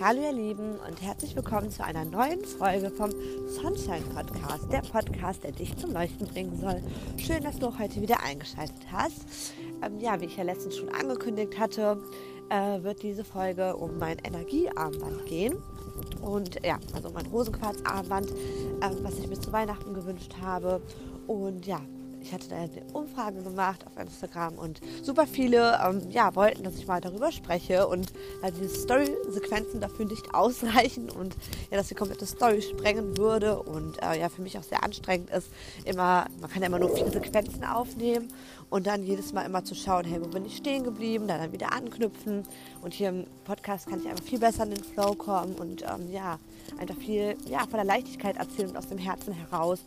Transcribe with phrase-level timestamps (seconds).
[0.00, 3.10] Hallo ihr Lieben und herzlich willkommen zu einer neuen Folge vom
[3.46, 6.82] Sunshine Podcast, der Podcast, der dich zum Leuchten bringen soll.
[7.16, 9.24] Schön, dass du auch heute wieder eingeschaltet hast.
[9.82, 12.02] Ähm, ja, wie ich ja letztens schon angekündigt hatte,
[12.48, 15.62] äh, wird diese Folge um mein Energiearmband gehen.
[16.20, 20.82] Und ja, also mein Rosenquarzarmband, äh, was ich mir zu Weihnachten gewünscht habe.
[21.28, 21.80] Und ja,
[22.24, 26.76] ich hatte da eine Umfrage gemacht auf Instagram und super viele ähm, ja, wollten, dass
[26.76, 31.36] ich mal darüber spreche und äh, die Story-Sequenzen dafür nicht ausreichen und
[31.70, 35.28] ja, dass die komplette Story sprengen würde und äh, ja, für mich auch sehr anstrengend
[35.30, 35.48] ist,
[35.84, 38.32] immer, man kann ja immer nur vier Sequenzen aufnehmen
[38.70, 41.52] und dann jedes Mal immer zu schauen, hey, wo bin ich stehen geblieben, dann, dann
[41.52, 42.44] wieder anknüpfen
[42.80, 46.10] und hier im Podcast kann ich einfach viel besser in den Flow kommen und ähm,
[46.10, 46.38] ja,
[46.78, 49.80] einfach viel ja, von der Leichtigkeit erzählen und aus dem Herzen heraus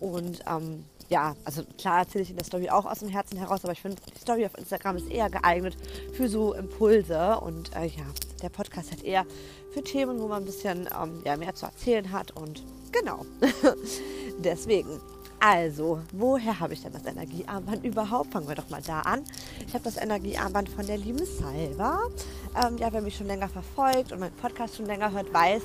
[0.00, 3.64] und ähm, ja, also klar erzähle ich in der Story auch aus dem Herzen heraus,
[3.64, 5.76] aber ich finde, die Story auf Instagram ist eher geeignet
[6.12, 8.04] für so Impulse und äh, ja,
[8.42, 9.24] der Podcast hat eher
[9.72, 13.24] für Themen, wo man ein bisschen ähm, ja, mehr zu erzählen hat und genau.
[14.38, 15.00] Deswegen.
[15.40, 18.32] Also, woher habe ich denn das Energiearmband überhaupt?
[18.32, 19.22] Fangen wir doch mal da an.
[19.64, 22.00] Ich habe das Energiearmband von der lieben Salva.
[22.60, 25.62] Ähm, ja, wer mich schon länger verfolgt und meinen Podcast schon länger hört, weiß,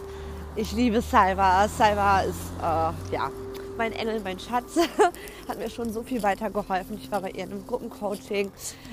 [0.56, 1.68] ich liebe Salva.
[1.68, 3.32] Salva ist, äh, ja,
[3.78, 4.78] mein Engel, mein Schatz,
[5.48, 6.98] hat mir schon so viel weitergeholfen.
[6.98, 8.52] Ich war bei ihr in einem Gruppencoaching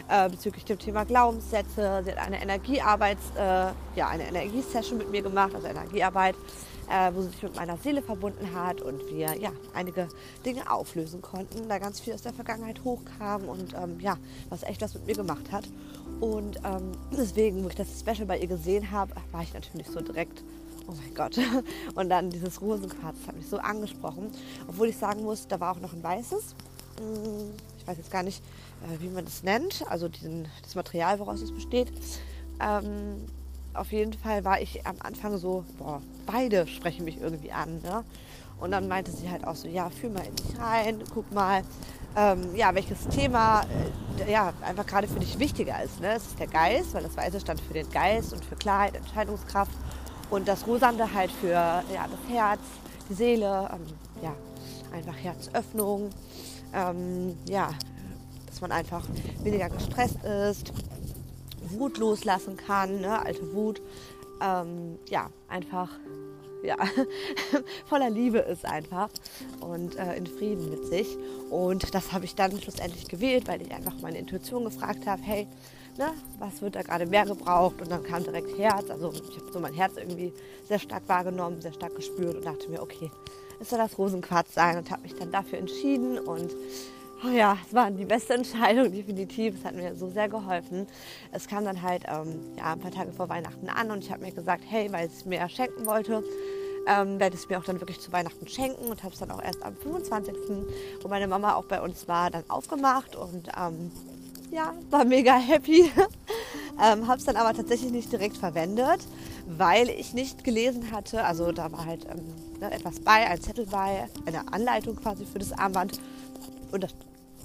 [0.09, 2.03] äh, bezüglich dem Thema Glaubenssätze.
[2.05, 3.41] Sie hat eine Energiearbeits, äh,
[3.97, 6.34] ja, eine Energiesession mit mir gemacht, also Energiearbeit,
[6.91, 10.08] äh, wo sie sich mit meiner Seele verbunden hat und wir ja einige
[10.45, 14.17] Dinge auflösen konnten, da ganz viel aus der Vergangenheit hochkam und ähm, ja,
[14.48, 15.64] was echt was mit mir gemacht hat.
[16.20, 20.01] Und ähm, deswegen, wo ich das Special bei ihr gesehen habe, war ich natürlich so
[20.01, 20.42] direkt
[20.91, 21.38] oh mein Gott.
[21.94, 24.30] Und dann dieses Rosenquarz hat mich so angesprochen.
[24.69, 26.55] Obwohl ich sagen muss, da war auch noch ein weißes.
[27.00, 28.42] Mm, ich weiß jetzt gar nicht,
[28.83, 29.84] äh, wie man das nennt.
[29.88, 31.92] Also diesen, das Material, woraus es besteht.
[32.61, 33.24] Ähm,
[33.74, 37.80] auf jeden Fall war ich am Anfang so, boah, beide sprechen mich irgendwie an.
[37.83, 38.05] Ne?
[38.58, 41.62] Und dann meinte sie halt auch so, ja, fühl mal in dich rein, guck mal,
[42.17, 46.01] ähm, ja, welches Thema äh, ja, einfach gerade für dich wichtiger ist.
[46.01, 46.14] Ne?
[46.14, 49.72] Es ist der Geist, weil das Weiße stand für den Geist und für Klarheit, Entscheidungskraft.
[50.30, 52.61] Und das Rosande halt für ja, das Herz,
[53.08, 53.86] die Seele, ähm,
[54.23, 54.35] ja,
[54.92, 56.11] einfach Herzöffnung,
[56.73, 57.70] ähm, ja,
[58.46, 59.07] dass man einfach
[59.42, 60.73] weniger gestresst ist,
[61.70, 63.83] Wut loslassen kann, ne, alte Wut,
[64.40, 65.89] ähm, ja, einfach
[66.62, 66.76] ja,
[67.86, 69.08] voller Liebe ist einfach
[69.60, 71.16] und äh, in Frieden mit sich.
[71.50, 75.48] Und das habe ich dann schlussendlich gewählt, weil ich einfach meine Intuition gefragt habe, hey,
[75.98, 77.80] ne, was wird da gerade mehr gebraucht?
[77.80, 78.90] Und dann kam direkt Herz.
[78.90, 80.32] Also ich habe so mein Herz irgendwie
[80.68, 83.10] sehr stark wahrgenommen, sehr stark gespürt und dachte mir, okay,
[83.60, 86.50] es soll das Rosenquarz sein und habe mich dann dafür entschieden und
[87.25, 89.57] oh ja, es war die beste Entscheidung, definitiv.
[89.57, 90.86] Es hat mir so sehr geholfen.
[91.33, 94.25] Es kam dann halt ähm, ja, ein paar Tage vor Weihnachten an und ich habe
[94.25, 96.23] mir gesagt, hey, weil es mir schenken wollte,
[96.86, 99.31] ähm, werde ich es mir auch dann wirklich zu Weihnachten schenken und habe es dann
[99.31, 100.35] auch erst am 25.,
[101.03, 103.91] wo meine Mama auch bei uns war, dann aufgemacht und ähm,
[104.51, 105.91] ja, war mega happy.
[106.83, 109.01] ähm, habe es dann aber tatsächlich nicht direkt verwendet,
[109.47, 111.25] weil ich nicht gelesen hatte.
[111.25, 115.39] Also da war halt ähm, ne, etwas bei, ein Zettel bei, eine Anleitung quasi für
[115.39, 116.01] das Armband.
[116.73, 116.89] Und da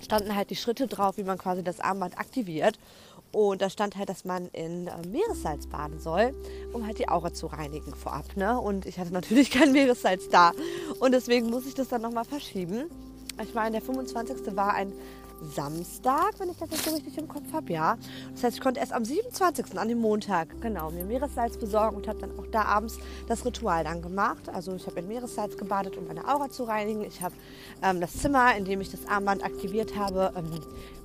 [0.05, 2.79] standen halt die Schritte drauf, wie man quasi das Armband aktiviert.
[3.31, 6.33] Und da stand halt, dass man in äh, Meeressalz baden soll,
[6.71, 8.37] um halt die Aura zu reinigen vorab.
[8.37, 8.57] Ne?
[8.57, 10.53] Und ich hatte natürlich kein Meeressalz da.
[10.99, 12.85] Und deswegen muss ich das dann nochmal verschieben.
[13.43, 14.55] Ich meine, der 25.
[14.55, 14.93] war ein
[15.41, 17.97] Samstag, wenn ich das jetzt so richtig im Kopf habe, ja.
[18.33, 19.77] Das heißt, ich konnte erst am 27.
[19.77, 22.97] an dem Montag, genau, mir Meeressalz besorgen und habe dann auch da abends
[23.27, 24.49] das Ritual dann gemacht.
[24.49, 27.03] Also ich habe in Meeressalz gebadet, um meine Aura zu reinigen.
[27.03, 27.35] Ich habe
[27.81, 30.59] ähm, das Zimmer, in dem ich das Armband aktiviert habe, ähm,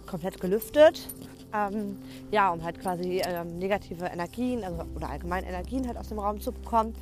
[0.07, 1.09] komplett gelüftet.
[1.53, 1.99] Ähm,
[2.31, 6.41] ja, um halt quasi ähm, negative Energien also, oder allgemein Energien halt aus dem Raum
[6.41, 6.95] zu bekommen.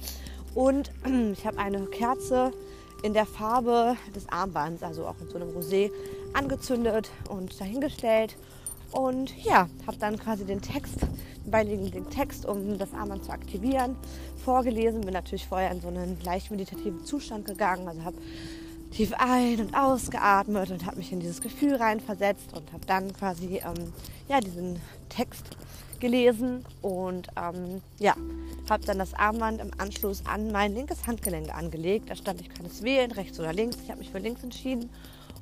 [0.55, 0.91] Und
[1.33, 2.53] ich habe eine Kerze
[3.03, 5.91] in der Farbe des Armbands, also auch in so einem Rosé,
[6.33, 8.37] angezündet und dahingestellt.
[8.91, 10.97] Und ja, habe dann quasi den Text,
[11.45, 13.97] den Text, um das Armband zu aktivieren,
[14.45, 15.03] vorgelesen.
[15.03, 17.87] Bin natürlich vorher in so einen leicht meditativen Zustand gegangen.
[17.87, 18.17] Also habe
[18.91, 23.61] tief ein- und ausgeatmet und habe mich in dieses Gefühl reinversetzt und habe dann quasi
[23.65, 23.93] ähm,
[24.29, 25.57] ja, diesen Text
[26.01, 28.15] gelesen und ähm, ja,
[28.71, 32.11] habe dann das Armband im Anschluss an mein linkes Handgelenk angelegt.
[32.11, 33.79] Da stand, ich kann es wählen, rechts oder links.
[33.83, 34.91] Ich habe mich für links entschieden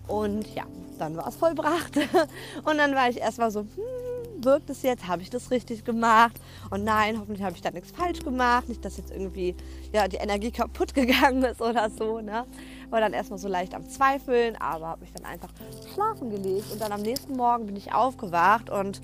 [0.09, 0.65] und ja,
[0.99, 1.97] dann war es vollbracht.
[2.65, 4.16] und dann war ich erstmal so, hm,
[4.47, 5.07] wirkt es jetzt?
[5.07, 6.41] Habe ich das richtig gemacht?
[6.71, 8.69] Und nein, hoffentlich habe ich da nichts falsch gemacht.
[8.69, 9.55] Nicht, dass jetzt irgendwie
[9.93, 12.21] ja, die Energie kaputt gegangen ist oder so.
[12.23, 12.47] Ne?
[12.89, 15.51] War dann erstmal so leicht am Zweifeln, aber habe mich dann einfach
[15.93, 16.73] schlafen gelegt.
[16.73, 19.03] Und dann am nächsten Morgen bin ich aufgewacht und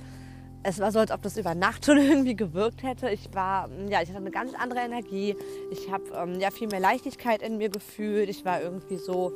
[0.65, 3.11] es war so, als ob das über Nacht schon irgendwie gewirkt hätte.
[3.11, 5.37] Ich war, ja, ich hatte eine ganz andere Energie.
[5.71, 8.29] Ich habe ähm, ja viel mehr Leichtigkeit in mir gefühlt.
[8.29, 9.33] Ich war irgendwie so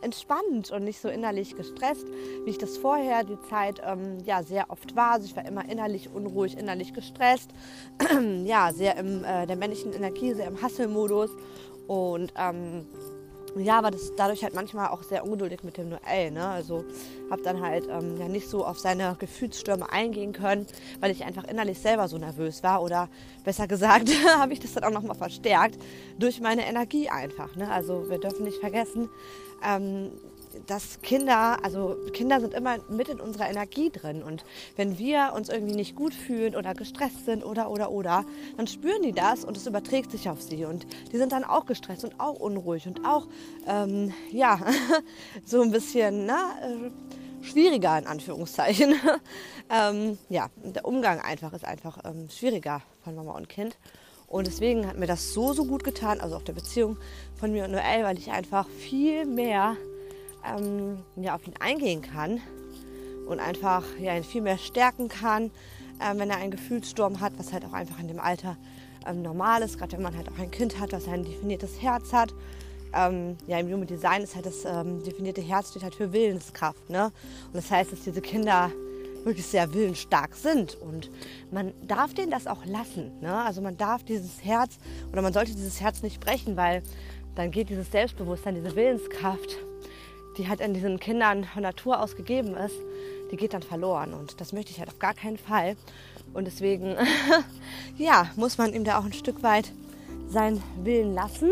[0.00, 2.06] entspannt und nicht so innerlich gestresst,
[2.44, 5.12] wie ich das vorher die Zeit ähm, ja sehr oft war.
[5.12, 7.50] Also ich war immer innerlich unruhig, innerlich gestresst,
[8.44, 11.30] ja sehr im äh, der männlichen Energie, sehr im Hasselmodus
[11.86, 12.86] und ähm,
[13.58, 16.30] ja, war das dadurch halt manchmal auch sehr ungeduldig mit dem Noel.
[16.30, 16.46] Ne?
[16.46, 16.84] Also
[17.30, 20.66] habe dann halt ähm, ja nicht so auf seine Gefühlsstürme eingehen können,
[21.00, 22.82] weil ich einfach innerlich selber so nervös war.
[22.82, 23.08] Oder
[23.44, 24.08] besser gesagt,
[24.38, 25.78] habe ich das dann auch nochmal verstärkt
[26.18, 27.54] durch meine Energie einfach.
[27.56, 27.70] Ne?
[27.70, 29.08] Also wir dürfen nicht vergessen,
[29.64, 30.10] ähm,
[30.66, 34.22] dass Kinder, also Kinder sind immer mit in unserer Energie drin.
[34.22, 34.44] Und
[34.76, 38.24] wenn wir uns irgendwie nicht gut fühlen oder gestresst sind oder, oder, oder,
[38.56, 40.64] dann spüren die das und es überträgt sich auf sie.
[40.64, 43.26] Und die sind dann auch gestresst und auch unruhig und auch,
[43.66, 44.60] ähm, ja,
[45.44, 46.90] so ein bisschen, na, äh,
[47.44, 48.94] schwieriger in Anführungszeichen.
[49.70, 53.76] ähm, ja, der Umgang einfach ist einfach ähm, schwieriger von Mama und Kind.
[54.28, 56.96] Und deswegen hat mir das so, so gut getan, also auch der Beziehung
[57.38, 59.76] von mir und Noel, weil ich einfach viel mehr
[60.46, 62.40] ähm, ja, auf ihn eingehen kann
[63.26, 65.50] und einfach ja, ihn viel mehr stärken kann,
[66.00, 68.56] ähm, wenn er einen Gefühlssturm hat, was halt auch einfach in dem Alter
[69.06, 72.12] ähm, normal ist, gerade wenn man halt auch ein Kind hat, das ein definiertes Herz
[72.12, 72.34] hat.
[72.92, 76.88] Ähm, ja, im Human Design ist halt das ähm, definierte Herz steht halt für Willenskraft.
[76.88, 77.06] Ne?
[77.46, 78.70] Und das heißt, dass diese Kinder
[79.24, 80.76] wirklich sehr willensstark sind.
[80.76, 81.10] Und
[81.50, 83.10] man darf denen das auch lassen.
[83.20, 83.34] Ne?
[83.34, 84.78] Also man darf dieses Herz
[85.12, 86.82] oder man sollte dieses Herz nicht brechen, weil
[87.34, 89.58] dann geht dieses Selbstbewusstsein, diese Willenskraft
[90.36, 92.76] die halt in diesen Kindern von Natur aus gegeben ist,
[93.30, 94.14] die geht dann verloren.
[94.14, 95.76] Und das möchte ich halt auf gar keinen Fall.
[96.32, 96.96] Und deswegen,
[97.96, 99.72] ja, muss man ihm da auch ein Stück weit
[100.28, 101.50] seinen Willen lassen.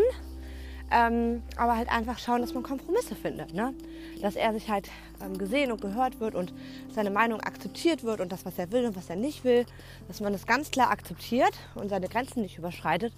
[0.91, 3.53] Ähm, aber halt einfach schauen, dass man Kompromisse findet.
[3.53, 3.73] Ne?
[4.21, 4.89] Dass er sich halt
[5.21, 6.53] ähm, gesehen und gehört wird und
[6.93, 9.65] seine Meinung akzeptiert wird und das, was er will und was er nicht will,
[10.07, 13.13] dass man das ganz klar akzeptiert und seine Grenzen nicht überschreitet.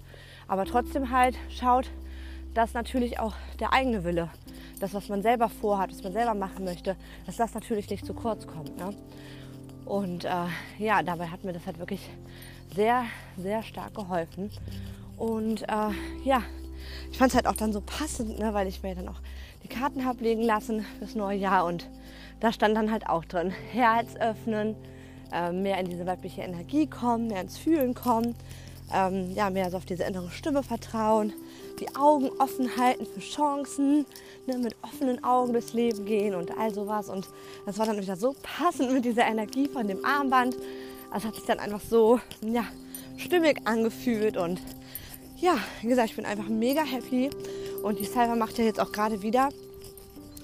[0.48, 1.90] Aber trotzdem halt schaut,
[2.54, 4.30] dass natürlich auch der eigene Wille
[4.82, 6.96] das, was man selber vorhat, was man selber machen möchte,
[7.26, 8.76] dass das natürlich nicht zu kurz kommt.
[8.76, 8.94] Ne?
[9.84, 10.30] Und äh,
[10.78, 12.08] ja, dabei hat mir das halt wirklich
[12.74, 13.04] sehr,
[13.36, 14.50] sehr stark geholfen.
[15.16, 15.90] Und äh,
[16.24, 16.42] ja,
[17.10, 19.20] ich fand es halt auch dann so passend, ne, weil ich mir dann auch
[19.62, 21.64] die Karten habe legen lassen fürs neue Jahr.
[21.64, 21.88] Und
[22.40, 24.76] da stand dann halt auch drin, Herz öffnen,
[25.32, 28.34] äh, mehr in diese weibliche Energie kommen, mehr ins Fühlen kommen,
[28.92, 31.32] ähm, ja, mehr so auf diese innere Stimme vertrauen,
[31.80, 34.06] die Augen offen halten für Chancen,
[34.46, 37.08] ne, mit offenen Augen durchs Leben gehen und all sowas.
[37.08, 37.28] Und
[37.66, 40.56] das war dann wieder so passend mit dieser Energie von dem Armband.
[41.12, 42.64] Das hat sich dann einfach so ja,
[43.16, 44.60] stimmig angefühlt und
[45.40, 47.30] ja, wie gesagt, ich bin einfach mega happy.
[47.82, 49.50] Und die Cyber macht ja jetzt auch gerade wieder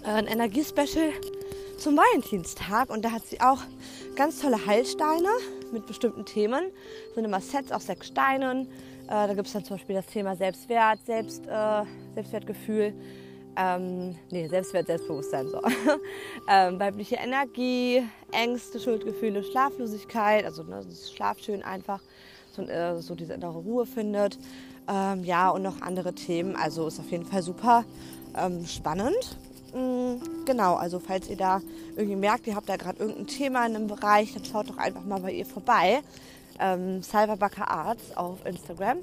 [0.04, 1.10] äh, ein Energiespecial
[1.78, 3.60] zum Valentinstag und da hat sie auch
[4.16, 5.28] ganz tolle Heilsteine
[5.72, 6.64] mit bestimmten Themen.
[7.06, 8.68] Das sind immer Sets aus sechs Steinen.
[9.06, 11.84] Äh, da gibt es dann zum Beispiel das Thema Selbstwert, Selbst, äh,
[12.14, 12.94] Selbstwertgefühl,
[13.56, 15.60] ähm, nee, Selbstwert, Selbstbewusstsein, so.
[16.48, 22.00] ähm, weibliche Energie, Ängste, Schuldgefühle, Schlaflosigkeit, also ne, das Schlaf schön einfach,
[22.52, 24.38] so, äh, so diese innere Ruhe findet.
[24.88, 26.56] Ähm, ja, und noch andere Themen.
[26.56, 27.84] Also ist auf jeden Fall super
[28.36, 29.38] ähm, spannend.
[30.44, 31.60] Genau, also falls ihr da
[31.96, 35.04] irgendwie merkt, ihr habt da gerade irgendein Thema in einem Bereich, dann schaut doch einfach
[35.04, 36.02] mal bei ihr vorbei.
[36.60, 38.98] Ähm, Cyberbacker Arts auf Instagram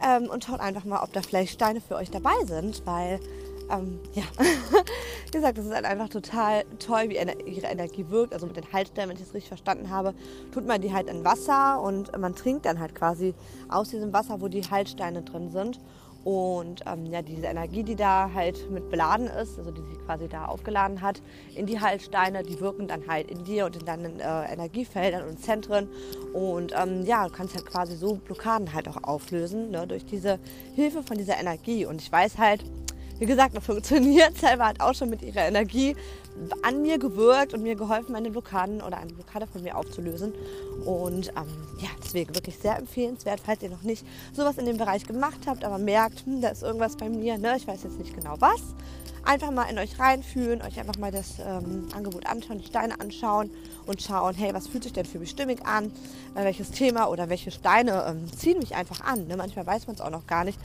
[0.00, 3.18] ähm, und schaut einfach mal, ob da vielleicht Steine für euch dabei sind, weil
[3.70, 4.22] ähm, ja,
[5.26, 8.34] wie gesagt, das ist halt einfach total toll, wie ihre Energie wirkt.
[8.34, 10.14] Also mit den Haltstellen, wenn ich das richtig verstanden habe,
[10.52, 13.34] tut man die halt in Wasser und man trinkt dann halt quasi
[13.68, 15.80] aus diesem Wasser, wo die Haltsteine drin sind.
[16.24, 20.28] Und ähm, ja, diese Energie, die da halt mit beladen ist, also die sie quasi
[20.28, 21.20] da aufgeladen hat,
[21.56, 25.42] in die Haltsteine, die wirken dann halt in dir und in deinen äh, Energiefeldern und
[25.42, 25.88] Zentren.
[26.32, 30.38] Und ähm, ja, du kannst halt quasi so Blockaden halt auch auflösen, ne, durch diese
[30.74, 31.86] Hilfe von dieser Energie.
[31.86, 32.64] Und ich weiß halt,
[33.18, 34.36] wie gesagt, das funktioniert.
[34.40, 35.96] Selber hat auch schon mit ihrer Energie
[36.62, 40.32] an mir gewirkt und mir geholfen, meine Blockaden oder eine Blockade von mir aufzulösen.
[40.84, 41.46] Und ähm,
[41.78, 45.64] ja, deswegen wirklich sehr empfehlenswert, falls ihr noch nicht sowas in dem Bereich gemacht habt,
[45.64, 47.56] aber merkt, hm, da ist irgendwas bei mir, ne?
[47.56, 48.60] ich weiß jetzt nicht genau was.
[49.24, 53.50] Einfach mal in euch reinfühlen, euch einfach mal das ähm, Angebot anschauen, die Steine anschauen
[53.86, 55.92] und schauen, hey, was fühlt sich denn für mich stimmig an?
[56.34, 59.28] Äh, welches Thema oder welche Steine ähm, ziehen mich einfach an?
[59.28, 59.36] Ne?
[59.36, 60.58] Manchmal weiß man es auch noch gar nicht.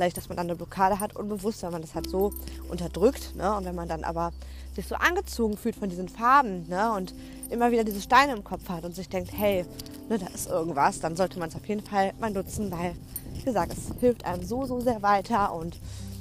[0.00, 2.32] Vielleicht, dass man dann eine Blockade hat, unbewusst, wenn man das halt so
[2.70, 3.36] unterdrückt.
[3.36, 3.54] Ne?
[3.54, 4.32] Und wenn man dann aber
[4.74, 6.90] sich so angezogen fühlt von diesen Farben ne?
[6.94, 7.12] und
[7.50, 9.66] immer wieder diese Steine im Kopf hat und sich denkt, hey,
[10.08, 12.96] ne, da ist irgendwas, dann sollte man es auf jeden Fall mal nutzen, weil,
[13.34, 15.78] wie gesagt, es hilft einem so, so sehr weiter und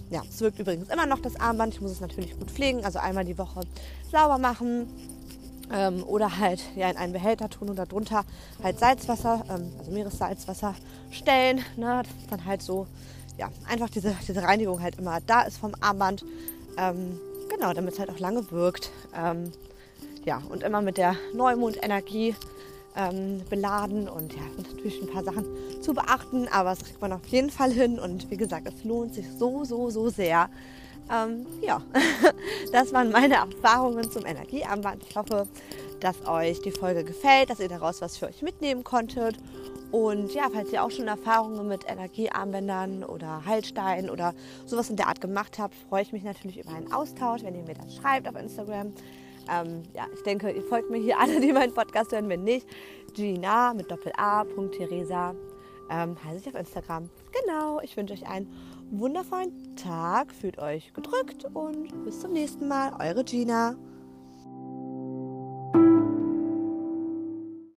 [0.09, 1.75] ja, es wirkt übrigens immer noch das Armband.
[1.75, 3.61] Ich muss es natürlich gut pflegen, also einmal die Woche
[4.11, 4.87] sauber machen
[5.71, 8.25] Ähm, oder halt ja, in einen Behälter tun und darunter
[8.63, 10.73] halt Salzwasser, ähm, also Meeressalzwasser
[11.11, 11.63] stellen.
[11.77, 12.01] Ne?
[12.01, 12.87] Dass dann halt so,
[13.39, 16.25] ja, einfach diese, diese Reinigung halt immer da ist vom Armband.
[16.77, 17.19] Ähm,
[17.49, 18.91] genau, damit es halt auch lange wirkt.
[19.15, 19.51] Ähm,
[20.25, 22.35] ja, und immer mit der Neumondenergie
[22.97, 25.45] ähm, beladen und ja, sind natürlich ein paar Sachen
[25.81, 29.13] zu beachten, aber das kriegt man auf jeden Fall hin und wie gesagt, es lohnt
[29.13, 30.49] sich so, so, so sehr.
[31.11, 31.81] Ähm, ja,
[32.73, 35.03] das waren meine Erfahrungen zum Energiearmband.
[35.09, 35.47] Ich hoffe,
[36.01, 39.37] dass euch die Folge gefällt, dass ihr daraus was für euch mitnehmen konntet.
[39.91, 44.33] Und ja, falls ihr auch schon Erfahrungen mit Energiearmbändern oder Heilsteinen oder
[44.65, 47.63] sowas in der Art gemacht habt, freue ich mich natürlich über einen Austausch, wenn ihr
[47.63, 48.93] mir das schreibt auf Instagram.
[49.51, 52.29] Ähm, ja, ich denke, ihr folgt mir hier alle, die meinen Podcast hören.
[52.29, 52.67] Wenn nicht,
[53.13, 55.33] Gina mit Doppel-A.Theresa
[55.89, 57.09] ähm, heiße ich auf Instagram.
[57.43, 58.47] Genau, ich wünsche euch einen
[58.91, 60.31] wundervollen Tag.
[60.33, 62.93] Fühlt euch gedrückt und bis zum nächsten Mal.
[62.99, 63.75] Eure Gina.